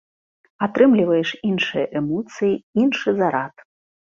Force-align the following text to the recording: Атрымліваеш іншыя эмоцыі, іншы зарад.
Атрымліваеш 0.67 1.29
іншыя 1.49 1.85
эмоцыі, 1.99 2.59
іншы 2.85 3.09
зарад. 3.21 3.55